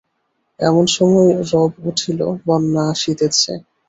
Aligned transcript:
এমন 0.59 0.85
সময়ে 0.95 1.31
রব 1.51 1.71
উঠিল 1.89 2.19
বন্যা 2.45 2.83
আসিতেছে। 2.93 3.53